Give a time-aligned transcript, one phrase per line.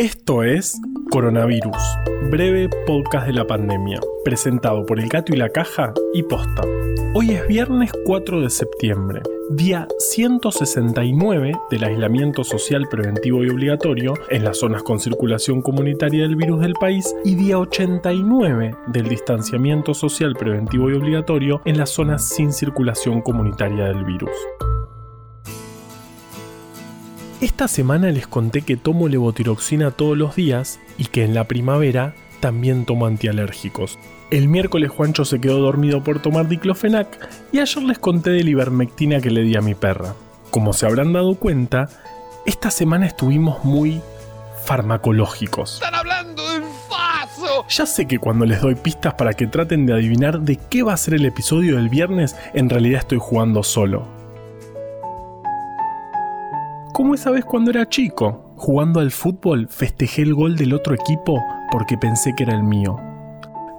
[0.00, 0.80] Esto es
[1.10, 1.76] Coronavirus,
[2.30, 6.62] breve podcast de la pandemia, presentado por El Gato y la Caja y Posta.
[7.12, 14.42] Hoy es viernes 4 de septiembre, día 169 del aislamiento social preventivo y obligatorio en
[14.42, 20.32] las zonas con circulación comunitaria del virus del país y día 89 del distanciamiento social
[20.32, 24.30] preventivo y obligatorio en las zonas sin circulación comunitaria del virus.
[27.40, 32.14] Esta semana les conté que tomo levotiroxina todos los días y que en la primavera
[32.40, 33.98] también tomo antialérgicos.
[34.30, 37.08] El miércoles Juancho se quedó dormido por tomar diclofenac
[37.50, 40.14] y ayer les conté de la ivermectina que le di a mi perra.
[40.50, 41.88] Como se habrán dado cuenta,
[42.44, 44.02] esta semana estuvimos muy
[44.66, 45.76] farmacológicos.
[45.76, 46.60] ¡Están hablando de
[46.90, 47.64] faso!
[47.70, 50.92] Ya sé que cuando les doy pistas para que traten de adivinar de qué va
[50.92, 54.19] a ser el episodio del viernes, en realidad estoy jugando solo
[57.00, 58.52] como esa vez cuando era chico.
[58.58, 62.98] Jugando al fútbol festejé el gol del otro equipo porque pensé que era el mío.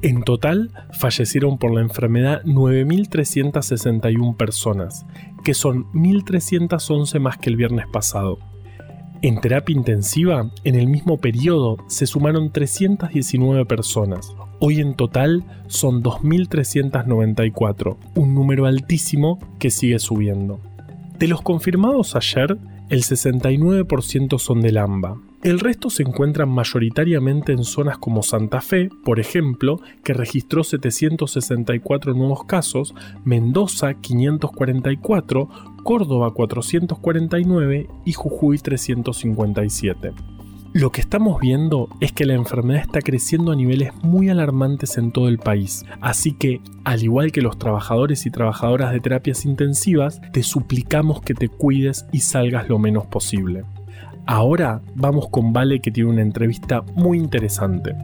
[0.00, 5.04] En total, fallecieron por la enfermedad 9.361 personas,
[5.44, 8.38] que son 1.311 más que el viernes pasado.
[9.24, 14.34] En terapia intensiva, en el mismo periodo, se sumaron 319 personas.
[14.58, 20.58] Hoy en total son 2.394, un número altísimo que sigue subiendo.
[21.20, 27.64] De los confirmados ayer, el 69% son del AMBA, el resto se encuentran mayoritariamente en
[27.64, 32.94] zonas como Santa Fe, por ejemplo, que registró 764 nuevos casos,
[33.24, 35.48] Mendoza 544,
[35.82, 40.12] Córdoba 449 y Jujuy 357.
[40.74, 45.10] Lo que estamos viendo es que la enfermedad está creciendo a niveles muy alarmantes en
[45.10, 50.20] todo el país, así que, al igual que los trabajadores y trabajadoras de terapias intensivas,
[50.32, 53.64] te suplicamos que te cuides y salgas lo menos posible.
[54.26, 57.94] Ahora vamos con Vale que tiene una entrevista muy interesante.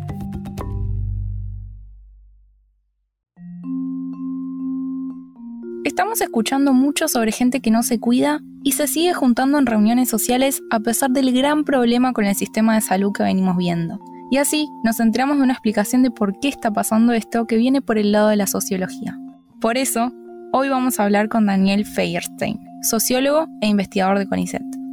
[5.84, 10.08] Estamos escuchando mucho sobre gente que no se cuida y se sigue juntando en reuniones
[10.08, 13.98] sociales a pesar del gran problema con el sistema de salud que venimos viendo.
[14.30, 17.80] Y así nos enteramos de una explicación de por qué está pasando esto que viene
[17.80, 19.18] por el lado de la sociología.
[19.60, 20.12] Por eso,
[20.52, 24.87] hoy vamos a hablar con Daniel Feierstein, sociólogo e investigador de CONICET.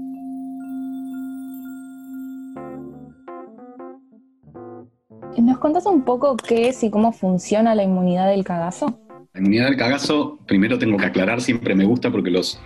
[5.42, 9.00] ¿Nos contás un poco qué es y cómo funciona la inmunidad del cagazo?
[9.34, 12.58] La inmunidad del cagazo, primero tengo que aclarar, siempre me gusta porque los,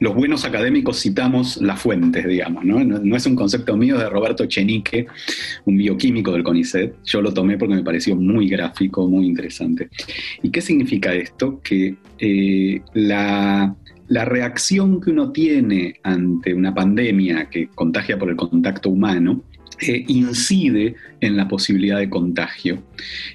[0.00, 2.84] los buenos académicos citamos las fuentes, digamos, ¿no?
[2.84, 3.16] ¿no?
[3.16, 5.06] es un concepto mío de Roberto Chenique,
[5.64, 6.94] un bioquímico del CONICET.
[7.04, 9.88] Yo lo tomé porque me pareció muy gráfico, muy interesante.
[10.42, 11.60] ¿Y qué significa esto?
[11.62, 13.74] Que eh, la,
[14.08, 19.42] la reacción que uno tiene ante una pandemia que contagia por el contacto humano
[19.80, 22.82] eh, incide en la posibilidad de contagio.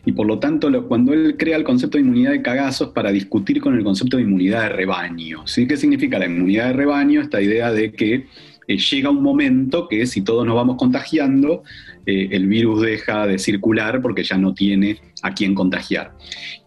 [0.05, 3.61] Y por lo tanto, cuando él crea el concepto de inmunidad de cagazos para discutir
[3.61, 5.47] con el concepto de inmunidad de rebaño.
[5.47, 5.67] ¿sí?
[5.67, 7.21] ¿Qué significa la inmunidad de rebaño?
[7.21, 8.25] Esta idea de que
[8.67, 11.63] eh, llega un momento que si todos nos vamos contagiando,
[12.05, 16.13] eh, el virus deja de circular porque ya no tiene a quién contagiar.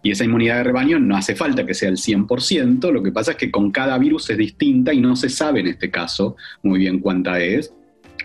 [0.03, 3.31] Y esa inmunidad de rebaño no hace falta que sea el 100%, lo que pasa
[3.31, 6.79] es que con cada virus es distinta y no se sabe en este caso muy
[6.79, 7.73] bien cuánta es,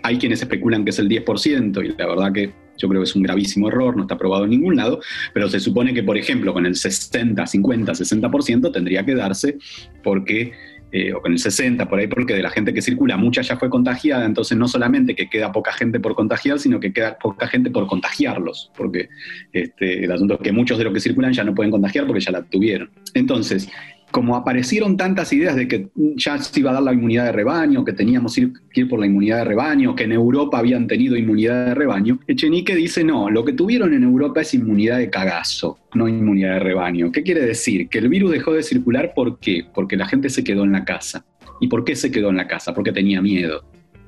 [0.02, 3.16] hay quienes especulan que es el 10% y la verdad que yo creo que es
[3.16, 5.00] un gravísimo error, no está probado en ningún lado,
[5.32, 9.58] pero se supone que, por ejemplo, con el 60, 50, 60% tendría que darse
[10.02, 10.52] porque,
[10.90, 13.56] eh, o con el 60, por ahí, porque de la gente que circula, mucha ya
[13.56, 17.46] fue contagiada, entonces no solamente que queda poca gente por contagiar, sino que queda poca
[17.46, 19.08] gente por contagiarlos, porque
[19.52, 22.20] este, el asunto es que muchos de los que circulan ya no pueden contagiar porque
[22.20, 22.90] ya la tuvieron.
[23.14, 23.68] Entonces,
[24.14, 27.84] como aparecieron tantas ideas de que ya se iba a dar la inmunidad de rebaño,
[27.84, 31.66] que teníamos que ir por la inmunidad de rebaño, que en Europa habían tenido inmunidad
[31.66, 36.06] de rebaño, Echenique dice, no, lo que tuvieron en Europa es inmunidad de cagazo, no
[36.06, 37.10] inmunidad de rebaño.
[37.10, 37.88] ¿Qué quiere decir?
[37.88, 39.64] Que el virus dejó de circular, ¿por qué?
[39.74, 41.26] Porque la gente se quedó en la casa.
[41.60, 42.72] ¿Y por qué se quedó en la casa?
[42.72, 43.64] Porque tenía miedo.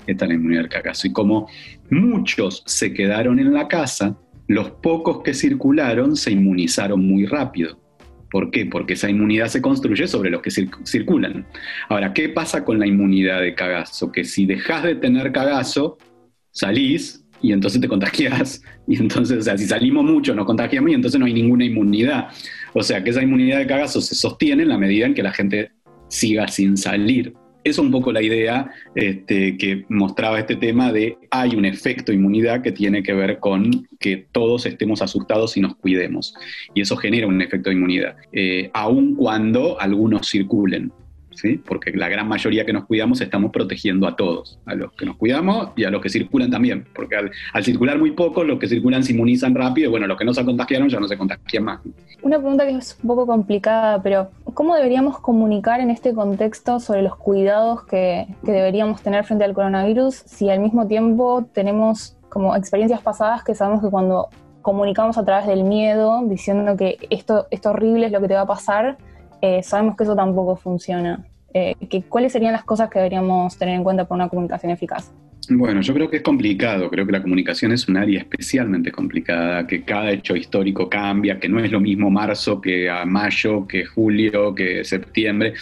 [0.07, 1.09] Esta es la inmunidad del cagazo.
[1.09, 1.49] Y como
[1.91, 4.17] muchos se quedaron en la casa,
[4.47, 7.86] los pocos que circularon se inmunizaron muy rápido.
[8.31, 8.67] ¿Por qué?
[8.67, 11.47] Porque esa inmunidad se construye sobre los que circulan.
[11.89, 14.11] Ahora, ¿qué pasa con la inmunidad de cagazo?
[14.11, 15.99] Que si dejas de tener cagazo,
[16.51, 18.63] salís y entonces te contagias.
[18.89, 22.29] Y entonces, o sea, si salimos mucho, nos contagiamos y entonces no hay ninguna inmunidad.
[22.73, 25.33] O sea, que esa inmunidad de cagazo se sostiene en la medida en que la
[25.33, 25.73] gente
[26.07, 27.35] siga sin salir.
[27.67, 32.63] Es un poco la idea este, que mostraba este tema de hay un efecto inmunidad
[32.63, 36.33] que tiene que ver con que todos estemos asustados y nos cuidemos.
[36.77, 40.93] Y eso genera un efecto de inmunidad, eh, aun cuando algunos circulen
[41.67, 45.17] porque la gran mayoría que nos cuidamos estamos protegiendo a todos, a los que nos
[45.17, 49.03] cuidamos y a los que circulan también, porque al, circular muy poco, los que circulan
[49.03, 51.81] se inmunizan rápido y bueno, los que no se contagiaron ya no se contagian más.
[52.23, 57.03] Una pregunta que es un poco complicada, pero ¿cómo deberíamos comunicar en este contexto sobre
[57.03, 62.57] los cuidados que, que deberíamos tener frente al coronavirus si al mismo tiempo tenemos como
[62.57, 64.29] experiencias pasadas que sabemos que cuando
[64.67, 68.41] comunicamos a través del miedo, diciendo que esto, esto horrible es lo que te va
[68.41, 68.99] a pasar,
[69.41, 71.25] eh, sabemos que eso tampoco funciona.
[71.55, 71.75] Eh,
[72.09, 75.13] ¿Cuáles serían las cosas que deberíamos tener en cuenta para una comunicación eficaz?
[75.49, 79.65] Bueno, yo creo que es complicado, creo que la comunicación es un área especialmente complicada,
[79.67, 83.85] que cada hecho histórico cambia, que no es lo mismo marzo que a mayo, que
[83.85, 85.55] julio, que septiembre,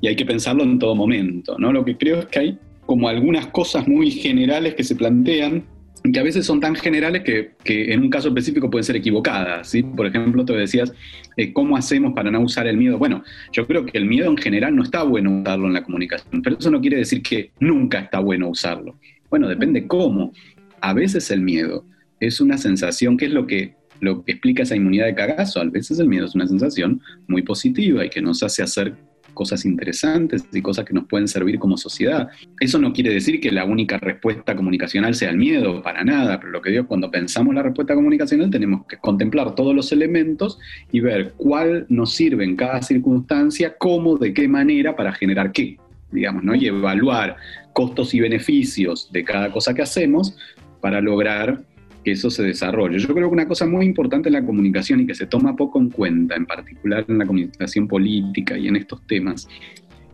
[0.00, 1.72] y hay que pensarlo en todo momento, ¿no?
[1.72, 5.64] Lo que creo es que hay como algunas cosas muy generales que se plantean
[6.10, 9.68] que a veces son tan generales que, en un caso específico pueden ser equivocadas.
[9.68, 9.82] ¿sí?
[9.82, 10.92] Por ejemplo, te decías,
[11.36, 12.98] eh, ¿cómo hacemos para no usar el miedo?
[12.98, 13.22] Bueno,
[13.52, 16.58] yo creo que el miedo en general no está bueno usarlo en la comunicación, pero
[16.58, 18.96] eso no quiere decir que nunca está bueno usarlo.
[19.30, 20.32] Bueno, depende cómo.
[20.80, 21.84] A veces el miedo
[22.18, 25.60] es una sensación, que es lo que, lo que explica esa inmunidad de cagazo?
[25.60, 28.94] A veces el miedo es una sensación muy positiva y que nos hace hacer
[29.32, 32.28] cosas interesantes y cosas que nos pueden servir como sociedad.
[32.60, 36.52] Eso no quiere decir que la única respuesta comunicacional sea el miedo, para nada, pero
[36.52, 40.58] lo que digo, cuando pensamos la respuesta comunicacional tenemos que contemplar todos los elementos
[40.90, 45.78] y ver cuál nos sirve en cada circunstancia, cómo, de qué manera para generar qué,
[46.10, 46.54] digamos, ¿no?
[46.54, 47.36] Y evaluar
[47.72, 50.36] costos y beneficios de cada cosa que hacemos
[50.80, 51.62] para lograr
[52.04, 52.98] que eso se desarrolle.
[52.98, 55.80] Yo creo que una cosa muy importante en la comunicación y que se toma poco
[55.80, 59.48] en cuenta, en particular en la comunicación política y en estos temas,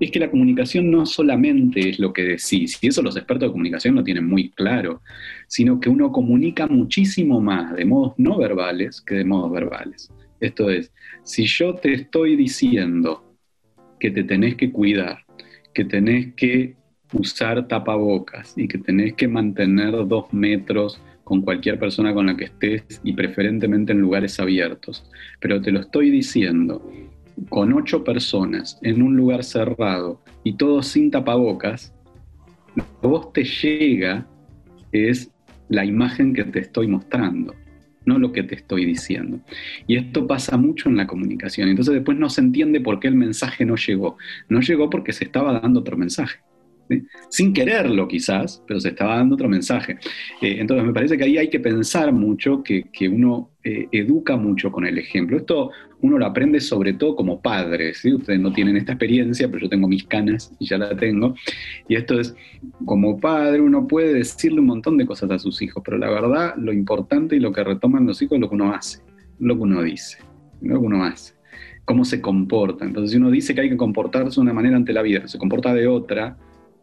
[0.00, 3.52] es que la comunicación no solamente es lo que decís, y eso los expertos de
[3.52, 5.02] comunicación lo tienen muy claro,
[5.48, 10.12] sino que uno comunica muchísimo más de modos no verbales que de modos verbales.
[10.40, 10.92] Esto es,
[11.24, 13.24] si yo te estoy diciendo
[13.98, 15.24] que te tenés que cuidar,
[15.74, 16.76] que tenés que
[17.12, 22.44] usar tapabocas y que tenés que mantener dos metros con cualquier persona con la que
[22.44, 25.04] estés y preferentemente en lugares abiertos.
[25.40, 26.90] Pero te lo estoy diciendo,
[27.50, 31.94] con ocho personas en un lugar cerrado y todos sin tapabocas,
[32.74, 34.26] lo que vos te llega
[34.90, 35.30] es
[35.68, 37.54] la imagen que te estoy mostrando,
[38.06, 39.38] no lo que te estoy diciendo.
[39.86, 41.68] Y esto pasa mucho en la comunicación.
[41.68, 44.16] Entonces después no se entiende por qué el mensaje no llegó.
[44.48, 46.38] No llegó porque se estaba dando otro mensaje
[47.28, 49.98] sin quererlo quizás, pero se estaba dando otro mensaje.
[50.40, 54.70] Eh, entonces me parece que ahí hay que pensar mucho, que, uno eh, educa mucho
[54.70, 55.36] con el ejemplo.
[55.36, 58.14] Esto uno lo aprende sobre todo como padre, ¿sí?
[58.14, 61.34] ustedes no tienen esta experiencia, pero yo tengo mis canas y ya la tengo.
[61.88, 62.34] Y esto es,
[62.84, 66.54] como padre uno puede decirle un montón de cosas a sus hijos, pero la verdad
[66.56, 69.00] lo importante y lo que retoman los hijos es lo que uno hace,
[69.38, 70.18] lo que uno dice,
[70.60, 71.38] lo que uno hace
[71.88, 72.84] cómo se comporta.
[72.84, 75.38] Entonces, si uno dice que hay que comportarse de una manera ante la vida, se
[75.38, 76.36] comporta de otra,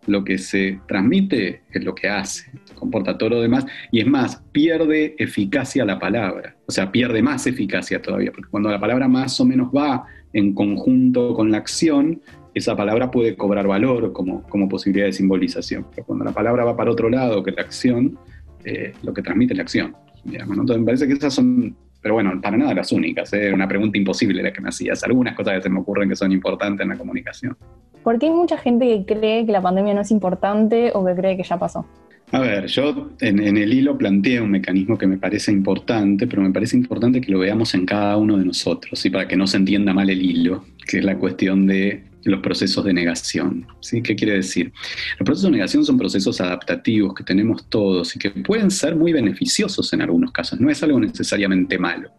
[0.07, 4.07] lo que se transmite es lo que hace, se comporta todo lo demás y es
[4.07, 9.07] más, pierde eficacia la palabra, o sea, pierde más eficacia todavía, porque cuando la palabra
[9.07, 12.21] más o menos va en conjunto con la acción,
[12.53, 16.75] esa palabra puede cobrar valor como, como posibilidad de simbolización, pero cuando la palabra va
[16.75, 18.17] para otro lado que la acción,
[18.63, 19.95] eh, lo que transmite es la acción.
[20.25, 23.33] Entonces me parece que esas son pero bueno, para nada las únicas.
[23.33, 23.51] ¿eh?
[23.51, 25.03] Una pregunta imposible la que me hacías.
[25.03, 27.57] Algunas cosas que se me ocurren que son importantes en la comunicación.
[28.05, 31.15] ¿Por qué hay mucha gente que cree que la pandemia no es importante o que
[31.15, 31.87] cree que ya pasó?
[32.31, 36.51] A ver, yo en, el hilo planteé un mecanismo que me parece importante, pero me
[36.51, 39.57] parece importante que lo veamos en cada uno de nosotros, y para que no se
[39.57, 43.65] entienda mal el hilo, que es la cuestión de los procesos de negación.
[43.79, 44.01] ¿sí?
[44.01, 44.71] ¿Qué quiere decir?
[45.19, 49.13] Los procesos de negación son procesos adaptativos que tenemos todos y que pueden ser muy
[49.13, 50.59] beneficiosos en algunos casos.
[50.59, 52.09] No es algo necesariamente malo.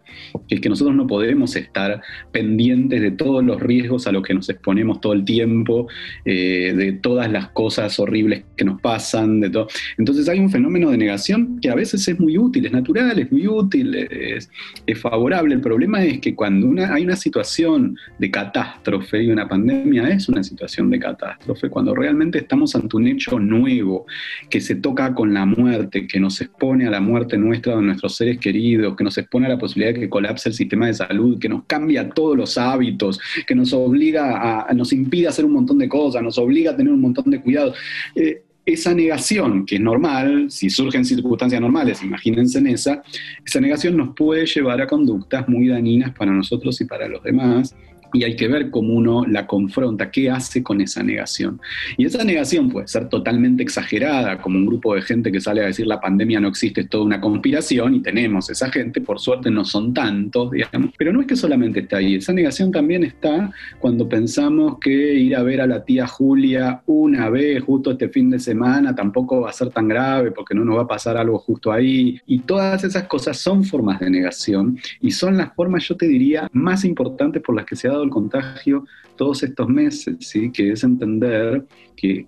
[0.49, 2.01] Es que nosotros no podemos estar
[2.33, 5.89] pendientes de todos los riesgos a los que nos exponemos todo el tiempo,
[6.25, 9.69] eh, de todas las cosas horribles que nos pasan, de todo.
[9.99, 13.31] Entonces hay un fenómeno de negación que a veces es muy útil, es natural, es
[13.31, 14.51] muy útil, es,
[14.97, 15.55] favorable.
[15.55, 20.43] El problema es que cuando hay una situación de catástrofe y una pandemia, es una
[20.43, 24.07] situación de catástrofe, cuando realmente estamos ante un hecho nuevo
[24.50, 28.17] que se toca con la muerte, que nos expone a la muerte nuestra de nuestros
[28.17, 31.38] seres queridos, que nos expone a la posibilidad de que colapse el sistema de salud,
[31.38, 35.79] que nos cambia todos los hábitos, que nos obliga a, nos impide hacer un montón
[35.79, 37.75] de cosas, nos obliga a tener un montón de cuidado.
[38.15, 43.00] Eh, esa negación, que es normal, si surgen circunstancias normales, imagínense en esa,
[43.45, 47.76] esa negación nos puede llevar a conductas muy dañinas para nosotros y para los demás,
[48.13, 51.61] y hay que ver cómo uno la confronta, qué hace con esa negación.
[51.97, 55.67] Y esa negación puede ser totalmente exagerada, como un grupo de gente que sale a
[55.67, 59.51] decir la pandemia no existe, es toda una conspiración, y tenemos esa gente, por suerte
[59.51, 63.53] no son tantos, digamos, pero no es que solamente está ahí, esa negación también está
[63.79, 68.31] cuando pensamos que ir a ver a la tía Julia una vez justo este fin
[68.31, 71.39] de semana tampoco va a ser tan grave porque no nos va a pasar algo
[71.39, 75.97] justo ahí, y todas esas cosas son formas de negación y son las formas, yo
[75.97, 78.85] te diría, más importantes por las que se ha dado el contagio
[79.17, 80.51] todos estos meses, ¿sí?
[80.51, 81.65] que es entender
[81.97, 82.27] que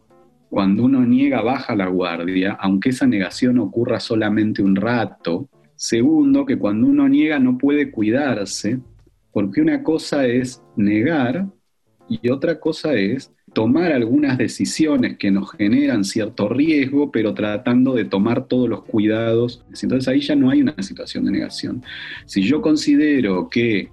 [0.50, 5.48] cuando uno niega baja la guardia, aunque esa negación ocurra solamente un rato.
[5.76, 8.80] Segundo, que cuando uno niega no puede cuidarse,
[9.32, 11.46] porque una cosa es negar
[12.08, 18.04] y otra cosa es tomar algunas decisiones que nos generan cierto riesgo, pero tratando de
[18.04, 19.64] tomar todos los cuidados.
[19.82, 21.82] Entonces ahí ya no hay una situación de negación.
[22.24, 23.90] Si yo considero que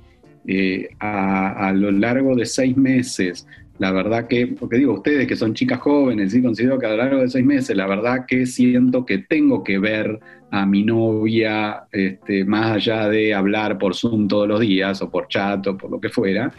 [0.48, 3.48] eh, a, lo largo de seis meses,
[3.80, 6.98] la verdad que, porque digo, ustedes que son chicas jóvenes, sí, considero que a lo
[6.98, 10.20] largo de seis meses, la verdad que siento que tengo que ver
[10.52, 15.28] a mi novia, este, más allá de hablar por Zoom todos los días, o por
[15.28, 16.52] chat, o por lo que fuera.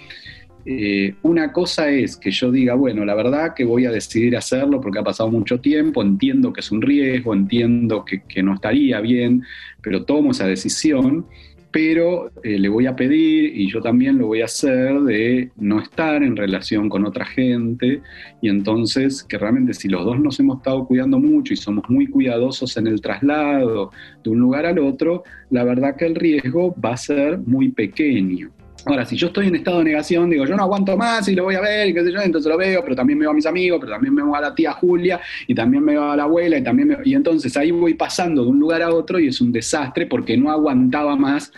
[0.69, 4.81] Eh, una cosa es que yo diga, bueno, la verdad que voy a decidir hacerlo
[4.81, 9.00] porque ha pasado mucho tiempo, entiendo que es un riesgo, entiendo que, que no estaría
[9.00, 9.45] bien,
[9.81, 11.25] pero tomo esa decisión
[11.70, 15.80] pero eh, le voy a pedir, y yo también lo voy a hacer, de no
[15.80, 18.00] estar en relación con otra gente,
[18.40, 22.06] y entonces que realmente si los dos nos hemos estado cuidando mucho y somos muy
[22.06, 23.90] cuidadosos en el traslado
[24.23, 28.50] de un lugar al otro, la verdad que el riesgo va a ser muy pequeño.
[28.88, 31.43] Ahora, si yo estoy en estado de negación, digo, yo no aguanto más y lo
[31.43, 33.45] voy a ver, y qué sé yo, entonces lo veo, pero también veo a mis
[33.45, 36.62] amigos, pero también veo a la tía Julia, y también veo a la abuela, y
[36.62, 40.07] también y entonces ahí voy pasando de un lugar a otro y es un desastre
[40.07, 41.50] porque no aguantaba más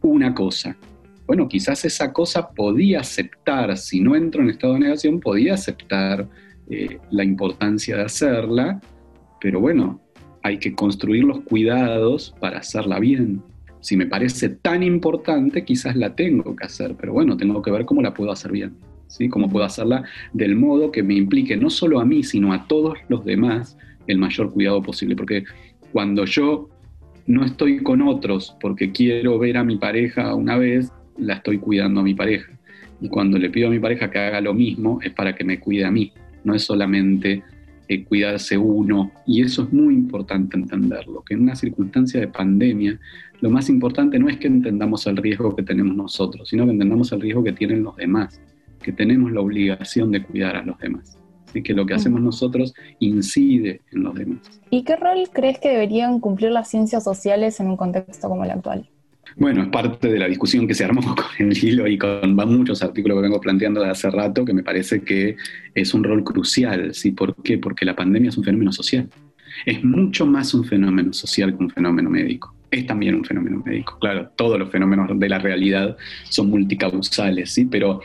[0.00, 0.74] una cosa.
[1.26, 6.26] Bueno, quizás esa cosa podía aceptar, si no entro en estado de negación, podía aceptar
[6.70, 8.80] eh, la importancia de hacerla,
[9.38, 10.00] pero bueno,
[10.42, 13.42] hay que construir los cuidados para hacerla bien.
[13.80, 17.84] Si me parece tan importante, quizás la tengo que hacer, pero bueno, tengo que ver
[17.84, 18.74] cómo la puedo hacer bien,
[19.06, 19.28] ¿sí?
[19.28, 22.98] Cómo puedo hacerla del modo que me implique no solo a mí, sino a todos
[23.08, 25.44] los demás el mayor cuidado posible, porque
[25.92, 26.68] cuando yo
[27.26, 32.00] no estoy con otros porque quiero ver a mi pareja una vez, la estoy cuidando
[32.00, 32.50] a mi pareja.
[33.00, 35.58] Y cuando le pido a mi pareja que haga lo mismo, es para que me
[35.58, 36.12] cuide a mí.
[36.44, 37.42] No es solamente
[37.90, 39.10] eh, cuidarse uno.
[39.26, 43.00] Y eso es muy importante entenderlo, que en una circunstancia de pandemia,
[43.40, 47.10] lo más importante no es que entendamos el riesgo que tenemos nosotros, sino que entendamos
[47.10, 48.40] el riesgo que tienen los demás,
[48.80, 51.18] que tenemos la obligación de cuidar a los demás
[51.52, 54.38] y que lo que hacemos nosotros incide en los demás.
[54.70, 58.52] ¿Y qué rol crees que deberían cumplir las ciencias sociales en un contexto como el
[58.52, 58.88] actual?
[59.36, 62.82] Bueno, es parte de la discusión que se armó con el hilo y con muchos
[62.82, 65.36] artículos que vengo planteando de hace rato, que me parece que
[65.74, 66.94] es un rol crucial.
[66.94, 67.12] ¿sí?
[67.12, 67.58] ¿Por qué?
[67.58, 69.08] Porque la pandemia es un fenómeno social.
[69.66, 72.54] Es mucho más un fenómeno social que un fenómeno médico.
[72.70, 73.98] Es también un fenómeno médico.
[74.00, 75.96] Claro, todos los fenómenos de la realidad
[76.28, 77.66] son multicausales, ¿sí?
[77.66, 78.00] pero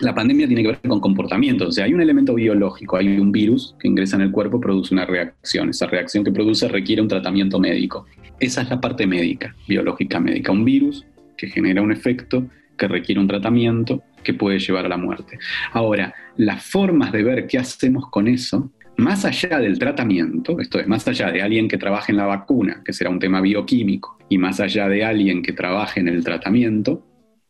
[0.00, 3.32] la pandemia tiene que ver con comportamiento, o sea, hay un elemento biológico, hay un
[3.32, 7.08] virus que ingresa en el cuerpo, produce una reacción, esa reacción que produce requiere un
[7.08, 8.06] tratamiento médico.
[8.38, 13.20] Esa es la parte médica, biológica médica, un virus que genera un efecto que requiere
[13.20, 15.38] un tratamiento que puede llevar a la muerte.
[15.72, 20.86] Ahora, las formas de ver qué hacemos con eso, más allá del tratamiento, esto es,
[20.86, 24.38] más allá de alguien que trabaje en la vacuna, que será un tema bioquímico, y
[24.38, 27.04] más allá de alguien que trabaje en el tratamiento,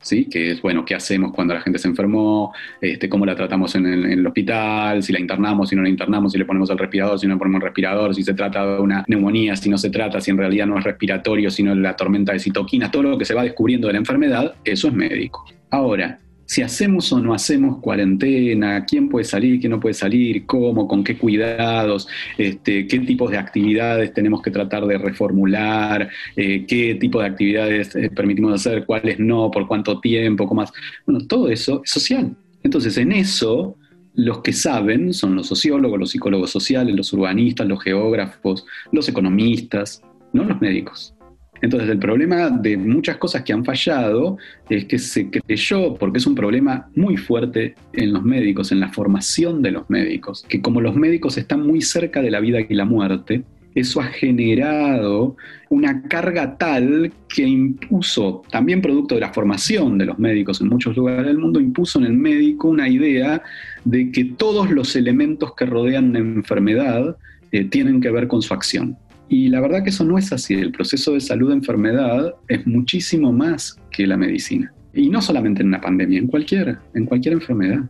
[0.06, 0.26] ¿sí?
[0.26, 3.86] que es, bueno, qué hacemos cuando la gente se enfermó, este, cómo la tratamos en
[3.86, 7.26] el, hospital, si la internamos, si no la internamos, si le ponemos el respirador, si
[7.26, 10.20] no le ponemos el respirador, si se trata de una neumonía, si no se trata,
[10.20, 13.34] si en realidad no es respiratorio, sino la tormenta de citoquinas, todo lo que se
[13.34, 15.44] va descubriendo de la enfermedad, eso es médico.
[15.70, 20.86] Ahora, si hacemos o no hacemos cuarentena, quién puede salir, quién no puede salir, cómo,
[20.86, 26.94] con qué cuidados, este, qué tipos de actividades tenemos que tratar de reformular, eh, qué
[26.94, 30.72] tipo de actividades eh, permitimos hacer, cuáles no, por cuánto tiempo, cómo más.
[31.04, 32.36] Bueno, todo eso es social.
[32.62, 33.76] Entonces, en eso,
[34.14, 40.02] los que saben son los sociólogos, los psicólogos sociales, los urbanistas, los geógrafos, los economistas,
[40.32, 41.15] no los médicos.
[41.66, 44.38] Entonces el problema de muchas cosas que han fallado
[44.70, 48.92] es que se creyó, porque es un problema muy fuerte en los médicos, en la
[48.92, 52.73] formación de los médicos, que como los médicos están muy cerca de la vida y
[52.73, 53.42] la muerte,
[53.75, 55.37] eso ha generado
[55.68, 60.96] una carga tal que impuso, también producto de la formación de los médicos en muchos
[60.96, 63.42] lugares del mundo, impuso en el médico una idea
[63.85, 67.16] de que todos los elementos que rodean una enfermedad
[67.50, 68.96] eh, tienen que ver con su acción.
[69.28, 70.54] Y la verdad que eso no es así.
[70.54, 74.73] El proceso de salud-enfermedad es muchísimo más que la medicina.
[74.95, 77.80] Y no solamente en una pandemia, en cualquier, en cualquier enfermedad.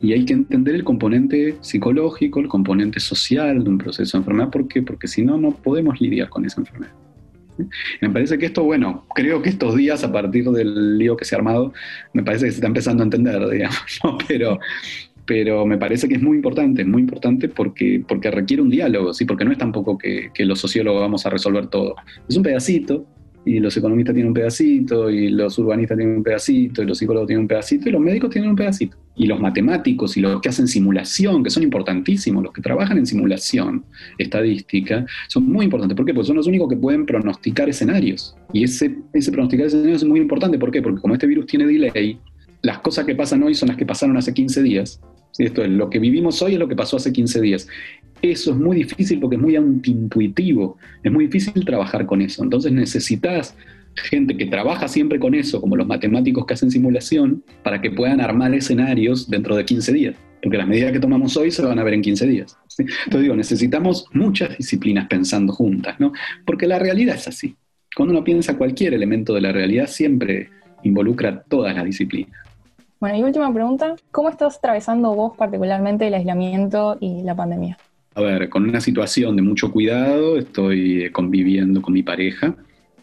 [0.00, 4.50] Y hay que entender el componente psicológico, el componente social de un proceso de enfermedad.
[4.50, 4.82] ¿Por qué?
[4.82, 6.92] Porque si no, no podemos lidiar con esa enfermedad.
[8.00, 11.34] Me parece que esto, bueno, creo que estos días, a partir del lío que se
[11.34, 11.72] ha armado,
[12.12, 14.18] me parece que se está empezando a entender, digamos, ¿no?
[14.26, 14.58] Pero,
[15.26, 19.14] pero me parece que es muy importante, es muy importante porque, porque requiere un diálogo,
[19.14, 19.24] ¿sí?
[19.24, 21.94] porque no es tampoco que, que los sociólogos vamos a resolver todo.
[22.28, 23.06] Es un pedacito,
[23.46, 27.26] y los economistas tienen un pedacito, y los urbanistas tienen un pedacito, y los psicólogos
[27.26, 28.96] tienen un pedacito, y los médicos tienen un pedacito.
[29.16, 33.06] Y los matemáticos y los que hacen simulación, que son importantísimos, los que trabajan en
[33.06, 33.84] simulación
[34.18, 35.94] estadística, son muy importantes.
[35.94, 36.14] ¿Por qué?
[36.14, 38.34] Porque son los únicos que pueden pronosticar escenarios.
[38.52, 40.58] Y ese, ese pronosticar escenarios es muy importante.
[40.58, 40.82] ¿Por qué?
[40.82, 42.18] Porque como este virus tiene delay,
[42.62, 45.00] las cosas que pasan hoy son las que pasaron hace 15 días.
[45.38, 47.68] Esto es lo que vivimos hoy es lo que pasó hace 15 días.
[48.22, 52.42] Eso es muy difícil porque es muy antiintuitivo, es muy difícil trabajar con eso.
[52.42, 53.56] Entonces necesitas
[53.94, 58.20] gente que trabaja siempre con eso, como los matemáticos que hacen simulación, para que puedan
[58.20, 60.16] armar escenarios dentro de 15 días.
[60.42, 62.56] Porque las medidas que tomamos hoy se van a ver en 15 días.
[62.78, 66.12] Entonces digo, necesitamos muchas disciplinas pensando juntas, ¿no?
[66.44, 67.56] Porque la realidad es así.
[67.96, 70.50] Cuando uno piensa cualquier elemento de la realidad, siempre
[70.82, 72.32] involucra todas las disciplinas.
[73.04, 77.76] Bueno, y última pregunta, ¿cómo estás atravesando vos particularmente el aislamiento y la pandemia?
[78.14, 82.56] A ver, con una situación de mucho cuidado, estoy conviviendo con mi pareja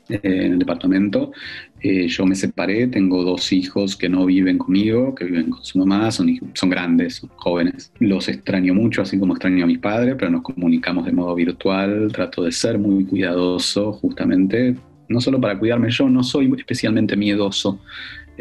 [0.10, 1.34] eh, en el departamento.
[1.81, 5.78] Eh, yo me separé, tengo dos hijos que no viven conmigo, que viven con su
[5.78, 7.93] mamá, son, son grandes, son jóvenes.
[7.99, 12.12] Los extraño mucho, así como extraño a mis padres, pero nos comunicamos de modo virtual.
[12.12, 14.76] Trato de ser muy cuidadoso, justamente,
[15.10, 17.80] no solo para cuidarme yo, no soy especialmente miedoso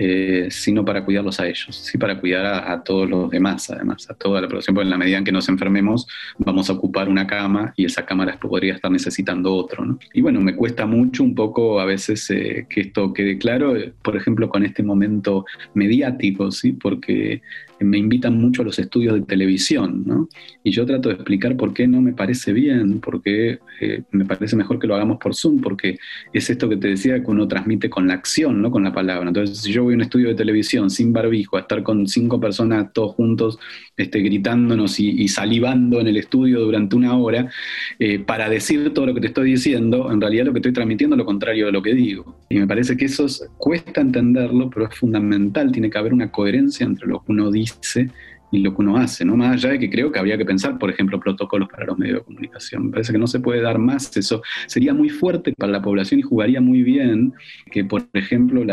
[0.03, 4.15] eh, sino para cuidarlos a ellos, sí para cuidar a, todos los demás, además, a
[4.15, 6.09] toda la población, porque en la medida en que nos enfermemos
[6.39, 9.85] vamos a ocupar una cama y esa cama podría estar necesitando otro.
[9.85, 9.99] ¿no?
[10.15, 14.17] Y bueno, me cuesta mucho un poco a veces eh, que esto quede claro, por
[14.17, 16.73] ejemplo, con este momento mediático, ¿sí?
[16.73, 17.43] porque
[17.81, 20.29] me invitan mucho a los estudios de televisión, ¿no?
[20.63, 24.25] Y yo trato de explicar por qué no me parece bien, por qué eh, me
[24.25, 25.99] parece mejor que lo hagamos por Zoom, porque
[26.33, 29.29] es esto que te decía que uno transmite con la acción, no con la palabra.
[29.29, 32.41] Entonces, si yo voy a un estudio de televisión sin barbijo, a estar con cinco
[32.41, 33.59] personas todos juntos,
[33.97, 37.51] este, gritándonos y, salivando en el estudio durante una hora,
[37.99, 41.17] eh, para decir todo lo que te estoy diciendo, en realidad lo que estoy transmitiendo
[41.17, 42.40] es lo contrario de lo que digo.
[42.53, 43.27] Y me parece que eso
[43.59, 48.11] cuesta entenderlo, pero es fundamental, tiene que haber una coherencia entre lo que uno dice
[48.51, 49.37] y lo que uno hace, ¿no?
[49.37, 52.19] Más allá de que creo que habría que pensar, por ejemplo, protocolos para los medios
[52.19, 52.87] de comunicación.
[52.87, 54.43] Me parece que no se puede dar más eso.
[54.67, 57.33] Sería muy fuerte para la población y jugaría muy bien
[57.71, 58.65] que, por ejemplo,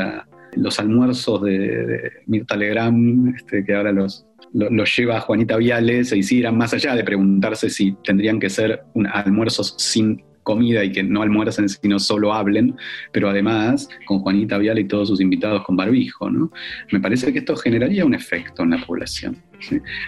[0.56, 6.58] los almuerzos de, Mirta Legrand, este, que ahora los, los, lleva Juanita Viales, se hicieran
[6.58, 11.22] más allá de preguntarse si tendrían que ser un, almuerzos sin comida y que no
[11.22, 12.74] almuercen, sino solo hablen,
[13.12, 16.30] pero además con Juanita Vial y todos sus invitados con barbijo.
[16.30, 16.52] ¿no?
[16.90, 19.44] Me parece que esto generaría un efecto en la población.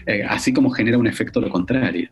[0.05, 2.07] Eh, así como genera un efecto lo contrario,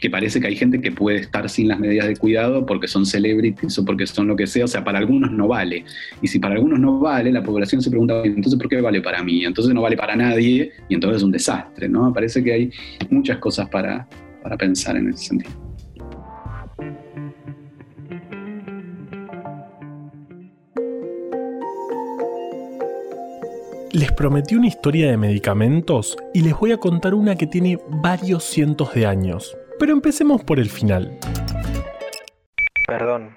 [0.00, 3.04] que parece que hay gente que puede estar sin las medidas de cuidado porque son
[3.04, 5.84] celebrities o porque son lo que sea, o sea, para algunos no vale.
[6.22, 9.22] Y si para algunos no vale, la población se pregunta, entonces ¿por qué vale para
[9.22, 9.44] mí?
[9.44, 12.12] Entonces no vale para nadie y entonces es un desastre, ¿no?
[12.12, 12.70] Parece que hay
[13.10, 14.08] muchas cosas para,
[14.42, 15.69] para pensar en ese sentido.
[24.00, 28.44] Les prometí una historia de medicamentos y les voy a contar una que tiene varios
[28.44, 29.54] cientos de años.
[29.78, 31.18] Pero empecemos por el final.
[32.86, 33.36] Perdón.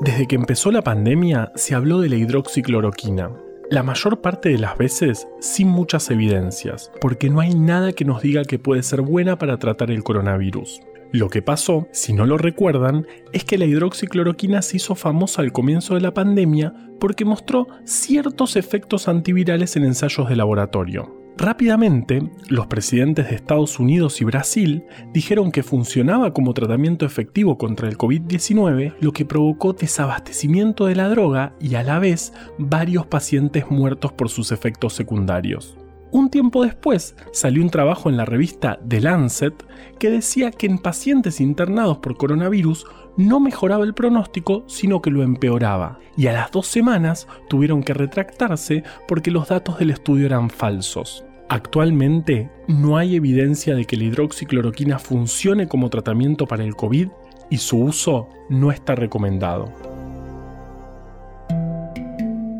[0.00, 3.30] Desde que empezó la pandemia se habló de la hidroxicloroquina.
[3.70, 8.20] La mayor parte de las veces sin muchas evidencias, porque no hay nada que nos
[8.20, 10.80] diga que puede ser buena para tratar el coronavirus.
[11.14, 15.52] Lo que pasó, si no lo recuerdan, es que la hidroxicloroquina se hizo famosa al
[15.52, 21.16] comienzo de la pandemia porque mostró ciertos efectos antivirales en ensayos de laboratorio.
[21.36, 27.88] Rápidamente, los presidentes de Estados Unidos y Brasil dijeron que funcionaba como tratamiento efectivo contra
[27.88, 33.70] el COVID-19, lo que provocó desabastecimiento de la droga y a la vez varios pacientes
[33.70, 35.78] muertos por sus efectos secundarios.
[36.14, 39.66] Un tiempo después salió un trabajo en la revista The Lancet
[39.98, 45.24] que decía que en pacientes internados por coronavirus no mejoraba el pronóstico, sino que lo
[45.24, 45.98] empeoraba.
[46.16, 51.24] Y a las dos semanas tuvieron que retractarse porque los datos del estudio eran falsos.
[51.48, 57.08] Actualmente no hay evidencia de que la hidroxicloroquina funcione como tratamiento para el COVID
[57.50, 59.72] y su uso no está recomendado.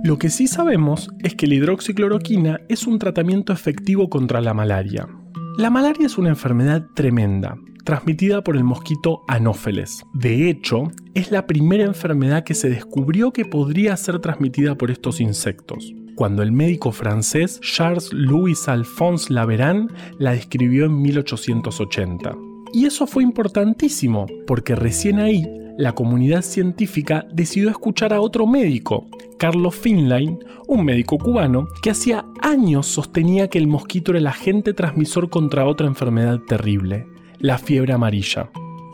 [0.05, 5.09] Lo que sí sabemos es que la hidroxicloroquina es un tratamiento efectivo contra la malaria.
[5.57, 10.05] La malaria es una enfermedad tremenda, transmitida por el mosquito Anófeles.
[10.13, 15.23] De hecho, es la primera enfermedad que se descubrió que podría ser transmitida por estos
[15.23, 19.89] insectos, cuando el médico francés Charles Louis Alphonse Laveran
[20.19, 22.37] la describió en 1880.
[22.75, 29.07] Y eso fue importantísimo, porque recién ahí la comunidad científica decidió escuchar a otro médico,
[29.39, 34.73] Carlos Finline, un médico cubano que hacía años sostenía que el mosquito era el agente
[34.73, 37.07] transmisor contra otra enfermedad terrible,
[37.39, 38.51] la fiebre amarilla.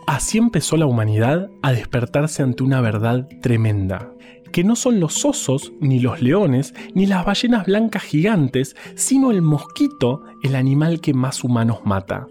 [0.06, 4.12] Así empezó la humanidad a despertarse ante una verdad tremenda,
[4.50, 9.42] que no son los osos, ni los leones, ni las ballenas blancas gigantes, sino el
[9.42, 12.26] mosquito el animal que más humanos mata,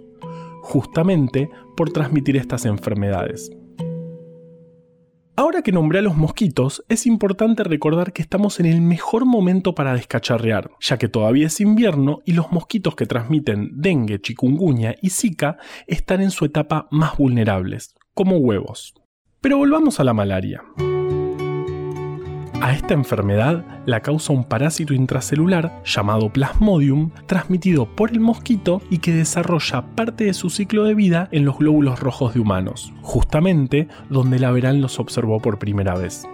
[0.62, 3.51] justamente por transmitir estas enfermedades.
[5.39, 9.73] Ahora que nombré a los mosquitos, es importante recordar que estamos en el mejor momento
[9.73, 15.12] para descacharrear, ya que todavía es invierno y los mosquitos que transmiten dengue, chikungunya y
[15.12, 18.93] zika están en su etapa más vulnerables, como huevos.
[19.39, 20.62] Pero volvamos a la malaria.
[22.61, 28.97] A esta enfermedad la causa un parásito intracelular llamado Plasmodium, transmitido por el mosquito y
[28.97, 33.87] que desarrolla parte de su ciclo de vida en los glóbulos rojos de humanos, justamente
[34.09, 36.27] donde la verán los observó por primera vez.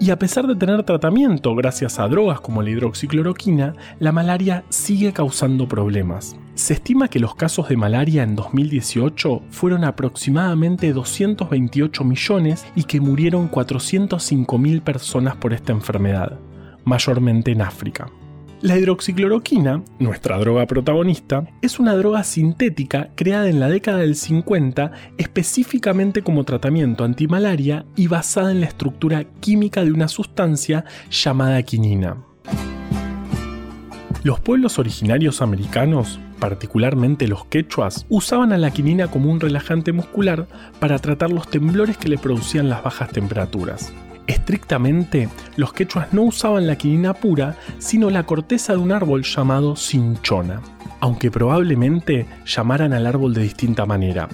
[0.00, 5.12] Y a pesar de tener tratamiento gracias a drogas como la hidroxicloroquina, la malaria sigue
[5.12, 6.36] causando problemas.
[6.60, 13.00] Se estima que los casos de malaria en 2018 fueron aproximadamente 228 millones y que
[13.00, 16.38] murieron 405.000 personas por esta enfermedad,
[16.84, 18.10] mayormente en África.
[18.60, 24.92] La hidroxicloroquina, nuestra droga protagonista, es una droga sintética creada en la década del 50
[25.16, 32.18] específicamente como tratamiento antimalaria y basada en la estructura química de una sustancia llamada quinina.
[34.22, 40.46] Los pueblos originarios americanos, particularmente los quechuas, usaban a la quinina como un relajante muscular
[40.78, 43.94] para tratar los temblores que le producían las bajas temperaturas.
[44.26, 49.76] Estrictamente, los quechuas no usaban la quinina pura, sino la corteza de un árbol llamado
[49.76, 50.60] cinchona,
[51.00, 54.28] aunque probablemente llamaran al árbol de distinta manera,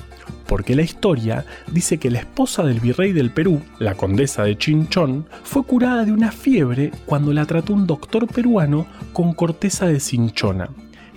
[0.47, 5.27] porque la historia dice que la esposa del virrey del Perú, la condesa de Chinchón,
[5.43, 10.69] fue curada de una fiebre cuando la trató un doctor peruano con corteza de cinchona,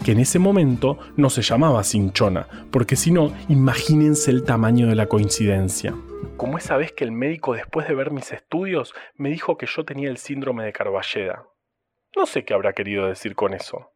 [0.04, 4.96] que en ese momento no se llamaba cinchona, porque si no, imagínense el tamaño de
[4.96, 5.94] la coincidencia
[6.40, 9.84] como esa vez que el médico después de ver mis estudios me dijo que yo
[9.84, 11.46] tenía el síndrome de Carballeda.
[12.16, 13.92] No sé qué habrá querido decir con eso.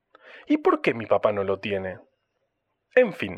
[0.45, 1.99] ¿Y por qué mi papá no lo tiene?
[2.95, 3.37] En fin.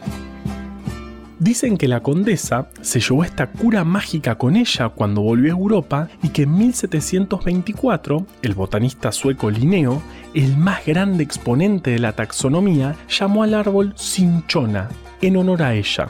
[1.39, 6.07] Dicen que la condesa se llevó esta cura mágica con ella cuando volvió a Europa
[6.23, 10.01] y que en 1724 el botanista sueco Linneo,
[10.33, 14.87] el más grande exponente de la taxonomía, llamó al árbol cinchona
[15.21, 16.07] en honor a ella.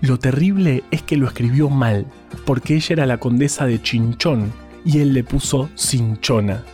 [0.00, 2.06] Lo terrible es que lo escribió mal,
[2.44, 4.52] porque ella era la condesa de Chinchón
[4.84, 6.64] y él le puso Cinchona.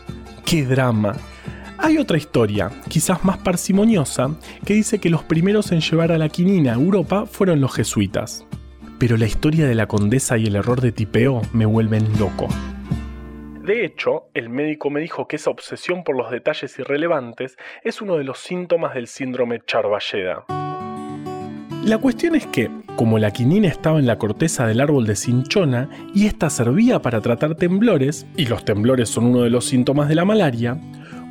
[0.44, 1.14] ¡Qué drama!
[1.80, 4.36] Hay otra historia, quizás más parsimoniosa,
[4.66, 8.44] que dice que los primeros en llevar a la quinina a Europa fueron los jesuitas.
[8.98, 12.48] Pero la historia de la condesa y el error de tipeo me vuelven loco.
[13.62, 18.16] De hecho, el médico me dijo que esa obsesión por los detalles irrelevantes es uno
[18.16, 20.46] de los síntomas del síndrome Charvalleda.
[21.84, 25.88] La cuestión es que, como la quinina estaba en la corteza del árbol de cinchona
[26.12, 30.16] y esta servía para tratar temblores, y los temblores son uno de los síntomas de
[30.16, 30.76] la malaria,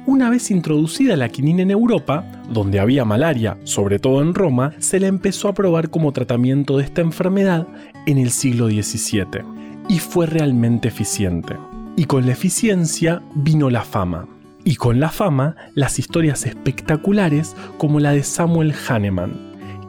[0.08, 5.02] una vez introducida la quinina en Europa, donde había malaria, sobre todo en Roma, se
[5.02, 7.68] la empezó a probar como tratamiento de esta enfermedad
[8.06, 9.44] en el siglo XVII,
[9.90, 11.58] y fue realmente eficiente.
[11.98, 14.30] Y con la eficiencia vino la fama.
[14.64, 19.34] Y con la fama, las historias espectaculares como la de Samuel Hahnemann,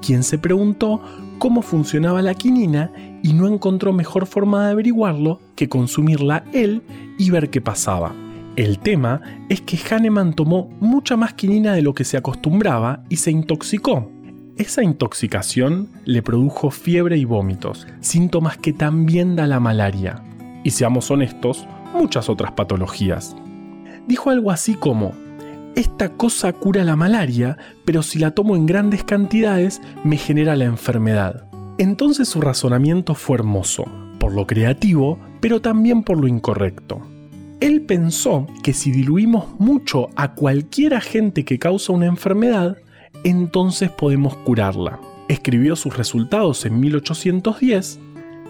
[0.02, 1.00] quien se preguntó
[1.38, 2.90] cómo funcionaba la quinina
[3.22, 6.82] y no encontró mejor forma de averiguarlo que consumirla él
[7.18, 8.12] y ver qué pasaba.
[8.58, 13.18] El tema es que Hahnemann tomó mucha más quinina de lo que se acostumbraba y
[13.18, 14.10] se intoxicó.
[14.56, 20.24] Esa intoxicación le produjo fiebre y vómitos, síntomas que también da la malaria.
[20.64, 23.36] Y seamos honestos, muchas otras patologías.
[24.08, 25.12] Dijo algo así como,
[25.76, 30.64] esta cosa cura la malaria, pero si la tomo en grandes cantidades me genera la
[30.64, 31.48] enfermedad.
[31.78, 33.84] Entonces su razonamiento fue hermoso,
[34.18, 37.06] por lo creativo, pero también por lo incorrecto.
[37.60, 42.76] Él pensó que si diluimos mucho a cualquier agente que causa una enfermedad,
[43.24, 45.00] entonces podemos curarla.
[45.28, 47.98] Escribió sus resultados en 1810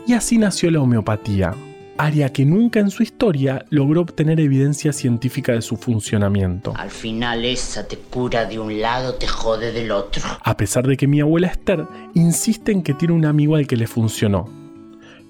[0.06, 1.54] y así nació la homeopatía,
[1.96, 6.74] área que nunca en su historia logró obtener evidencia científica de su funcionamiento.
[6.76, 10.22] Al final esa te cura de un lado, te jode del otro.
[10.42, 13.76] A pesar de que mi abuela Esther insiste en que tiene un amigo al que
[13.76, 14.67] le funcionó.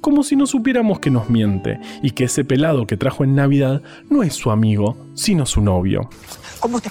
[0.00, 3.82] Como si no supiéramos que nos miente y que ese pelado que trajo en Navidad
[4.08, 6.08] no es su amigo, sino su novio.
[6.60, 6.90] ¿Cómo te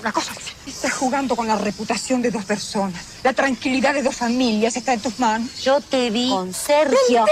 [0.00, 0.32] una cosa?
[0.66, 3.18] Estás jugando con la reputación de dos personas.
[3.24, 5.62] La tranquilidad de dos familias está en tus manos.
[5.62, 7.24] Yo te vi con Sergio.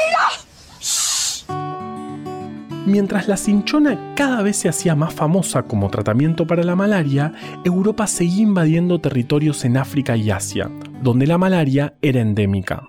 [2.87, 7.33] Mientras la cinchona cada vez se hacía más famosa como tratamiento para la malaria,
[7.65, 10.71] Europa seguía invadiendo territorios en África y Asia,
[11.03, 12.85] donde la malaria era endémica.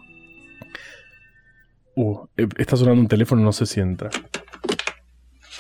[1.97, 4.11] Uh, eh, está sonando un teléfono, no se sienta.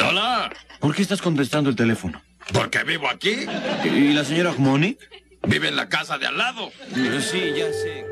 [0.07, 2.21] Hola, ¿Por qué estás contestando el teléfono?
[2.53, 3.45] porque vivo aquí.
[3.83, 5.03] ¿Y la señora Monique?
[5.47, 6.69] Vive en la casa de al lado.
[6.93, 8.05] Sí, ya sé.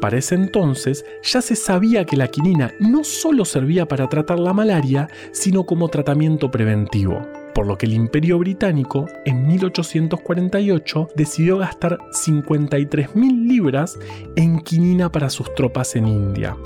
[0.00, 4.54] Para ese entonces ya se sabía que la quinina no solo servía para tratar la
[4.54, 11.98] malaria, sino como tratamiento preventivo, por lo que el Imperio Británico en 1848 decidió gastar
[12.12, 13.98] 53.000 libras
[14.34, 16.56] en quinina para sus tropas en India.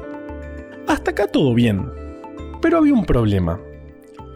[0.87, 1.89] Hasta acá todo bien,
[2.61, 3.61] pero había un problema.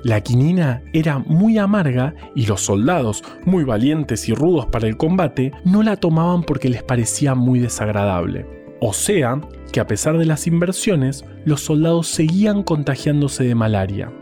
[0.03, 5.53] La quinina era muy amarga y los soldados, muy valientes y rudos para el combate,
[5.65, 8.47] no la tomaban porque les parecía muy desagradable.
[8.81, 9.41] O sea,
[9.73, 14.13] que a pesar de las inversiones, los soldados seguían contagiándose de malaria.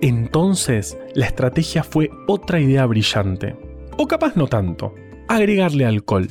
[0.00, 3.56] Entonces, la estrategia fue otra idea brillante.
[3.98, 4.94] O capaz no tanto,
[5.28, 6.28] agregarle alcohol.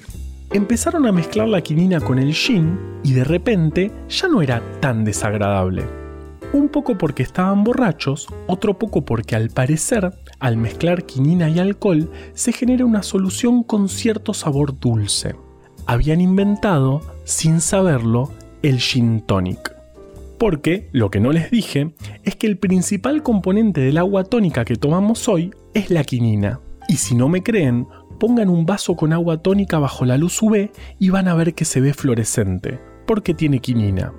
[0.51, 5.03] Empezaron a mezclar la quinina con el gin y de repente ya no era tan
[5.03, 5.83] desagradable.
[6.53, 12.09] Un poco porque estaban borrachos, otro poco porque al parecer, al mezclar quinina y alcohol,
[12.33, 15.35] se genera una solución con cierto sabor dulce
[15.85, 18.31] habían inventado, sin saberlo,
[18.61, 19.75] el gin tonic.
[20.37, 24.75] Porque, lo que no les dije, es que el principal componente del agua tónica que
[24.75, 26.59] tomamos hoy es la quinina.
[26.87, 27.87] Y si no me creen,
[28.19, 31.65] pongan un vaso con agua tónica bajo la luz UV y van a ver que
[31.65, 34.13] se ve fluorescente, porque tiene quinina.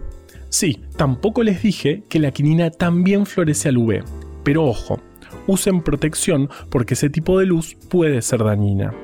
[0.48, 4.04] Sí, tampoco les dije que la quinina también florece al UV,
[4.44, 5.00] pero ojo,
[5.46, 8.94] usen protección porque ese tipo de luz puede ser dañina.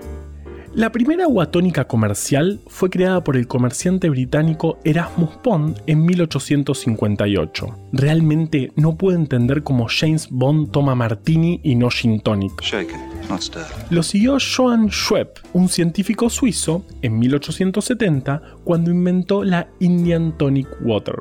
[0.74, 7.66] La primera agua tónica comercial fue creada por el comerciante británico Erasmus Pond en 1858.
[7.92, 12.52] Realmente no puedo entender cómo James Bond toma martini y no gin tonic.
[13.90, 21.16] Lo siguió Johann Schwepp, un científico suizo, en 1870, cuando inventó la Indian Tonic Water.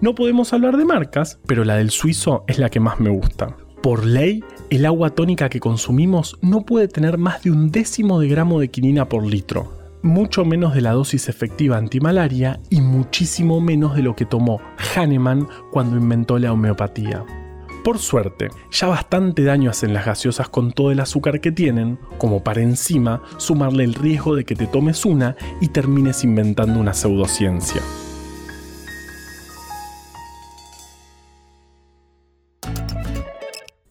[0.00, 3.54] No podemos hablar de marcas, pero la del suizo es la que más me gusta.
[3.84, 8.28] Por ley, el agua tónica que consumimos no puede tener más de un décimo de
[8.28, 13.94] gramo de quinina por litro, mucho menos de la dosis efectiva antimalaria y muchísimo menos
[13.94, 17.26] de lo que tomó Hahnemann cuando inventó la homeopatía.
[17.84, 22.42] Por suerte, ya bastante daño hacen las gaseosas con todo el azúcar que tienen, como
[22.42, 27.82] para encima sumarle el riesgo de que te tomes una y termines inventando una pseudociencia.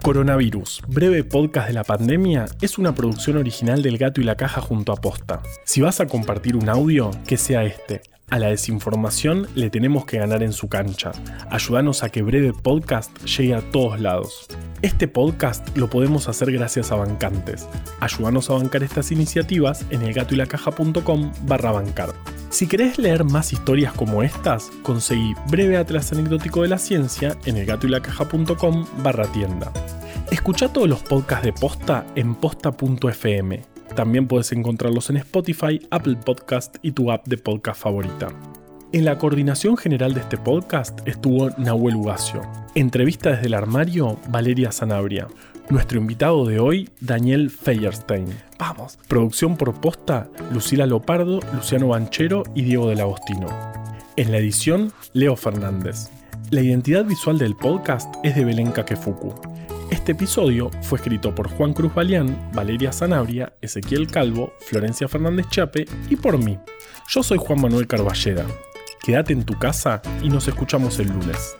[0.04, 4.60] Coronavirus, breve podcast de la pandemia, es una producción original del Gato y la Caja
[4.60, 5.42] junto a Posta.
[5.64, 8.02] Si vas a compartir un audio, que sea este.
[8.30, 11.14] A la desinformación le tenemos que ganar en su cancha.
[11.50, 14.48] Ayúdanos a que Breve Podcast llegue a todos lados.
[14.82, 17.70] Este podcast lo podemos hacer gracias a bancantes.
[18.02, 22.10] Ayúdanos a bancar estas iniciativas en elgatoylacaja.com barra bancar.
[22.54, 27.58] Si querés leer más historias como estas, conseguí Breve Atlas Anecdótico de la Ciencia en
[27.58, 29.74] elgatoylacaja.com barra tienda.
[30.30, 33.64] Escucha todos los podcasts de Posta en posta.fm.
[33.96, 38.28] También puedes encontrarlos en Spotify, Apple Podcast y tu app de podcast favorita.
[38.94, 42.44] En la coordinación general de este podcast estuvo Nahuel Ugacio.
[42.76, 45.28] Entrevista desde el armario, Valeria Sanabria.
[45.72, 48.28] Nuestro invitado de hoy, Daniel Feierstein.
[48.60, 49.00] Vamos.
[49.08, 53.48] Producción por posta, Lucila Lopardo, Luciano Banchero y Diego del Agostino.
[54.16, 56.12] En la edición, Leo Fernández.
[56.52, 59.34] La identidad visual del podcast es de Belén Kakefuku.
[59.90, 65.88] Este episodio fue escrito por Juan Cruz Balián, Valeria Sanabria, Ezequiel Calvo, Florencia Fernández Chape
[66.12, 66.60] y por mí.
[67.10, 68.46] Yo soy Juan Manuel Carballeda.
[69.04, 71.58] Quédate en tu casa y nos escuchamos el lunes.